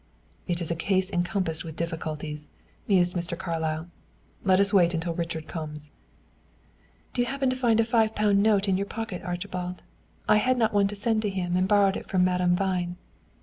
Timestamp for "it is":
0.47-0.71